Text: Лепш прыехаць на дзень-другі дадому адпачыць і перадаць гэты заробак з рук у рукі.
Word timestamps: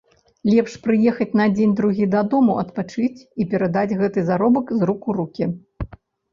Лепш 0.51 0.77
прыехаць 0.87 1.27
на 1.39 1.45
дзень-другі 1.57 2.09
дадому 2.17 2.57
адпачыць 2.63 3.19
і 3.39 3.49
перадаць 3.53 3.87
гэты 4.03 4.27
заробак 4.33 4.75
з 4.81 4.93
рук 4.93 5.01
у 5.11 5.21
рукі. 5.23 5.45